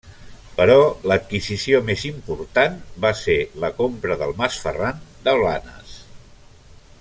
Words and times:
Però 0.59 0.77
l’adquisició 1.09 1.81
més 1.89 2.05
important 2.11 2.79
va 3.05 3.11
ser 3.19 3.37
la 3.65 3.71
compra 3.83 4.17
del 4.23 4.35
Mas 4.41 4.59
Ferran 4.65 5.05
de 5.29 5.37
Blanes. 5.43 5.97